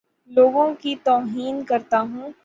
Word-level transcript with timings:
لوگوں 0.31 0.73
کی 0.79 0.95
توہین 1.03 1.63
کرتا 1.63 1.99
ہوں 2.01 2.31